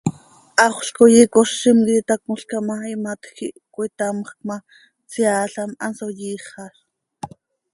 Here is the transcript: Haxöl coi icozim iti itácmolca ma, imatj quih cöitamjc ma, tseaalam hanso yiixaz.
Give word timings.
Haxöl 0.59 0.89
coi 0.95 1.13
icozim 1.23 1.77
iti 1.83 1.93
itácmolca 2.01 2.57
ma, 2.67 2.75
imatj 2.95 3.25
quih 3.35 3.55
cöitamjc 3.75 4.29
ma, 4.47 4.57
tseaalam 5.09 5.71
hanso 5.81 6.07
yiixaz. 6.19 6.75